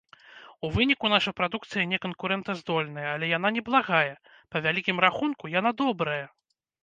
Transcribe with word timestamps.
У 0.67 0.69
выніку 0.77 1.09
наша 1.13 1.33
прадукцыя 1.41 1.83
не 1.91 1.99
канкурэнтаздольная, 2.05 3.05
але 3.15 3.29
яна 3.37 3.49
неблагая, 3.59 4.15
па 4.55 4.65
вялікім 4.67 4.97
рахунку, 5.05 5.53
яна 5.59 5.71
добрая! 5.83 6.23